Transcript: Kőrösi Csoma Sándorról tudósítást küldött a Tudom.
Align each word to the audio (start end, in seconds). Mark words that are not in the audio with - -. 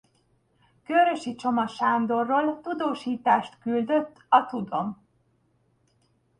Kőrösi 0.83 1.35
Csoma 1.35 1.67
Sándorról 1.67 2.59
tudósítást 2.61 3.57
küldött 3.59 4.25
a 4.29 4.45
Tudom. 4.45 5.03